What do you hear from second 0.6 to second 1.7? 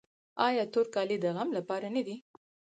تور کالي د غم